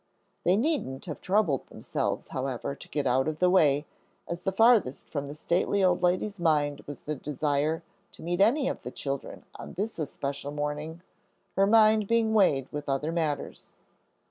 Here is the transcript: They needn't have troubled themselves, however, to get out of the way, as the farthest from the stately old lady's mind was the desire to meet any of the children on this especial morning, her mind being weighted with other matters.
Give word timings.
They 0.45 0.57
needn't 0.57 1.05
have 1.05 1.21
troubled 1.21 1.67
themselves, 1.67 2.29
however, 2.29 2.73
to 2.73 2.89
get 2.89 3.05
out 3.05 3.27
of 3.27 3.37
the 3.37 3.51
way, 3.51 3.85
as 4.27 4.41
the 4.41 4.51
farthest 4.51 5.11
from 5.11 5.27
the 5.27 5.35
stately 5.35 5.83
old 5.83 6.01
lady's 6.01 6.39
mind 6.39 6.81
was 6.87 7.01
the 7.01 7.13
desire 7.13 7.83
to 8.13 8.23
meet 8.23 8.41
any 8.41 8.67
of 8.67 8.81
the 8.81 8.89
children 8.89 9.45
on 9.57 9.73
this 9.73 9.99
especial 9.99 10.51
morning, 10.51 11.03
her 11.55 11.67
mind 11.67 12.07
being 12.07 12.33
weighted 12.33 12.67
with 12.71 12.89
other 12.89 13.11
matters. 13.11 13.75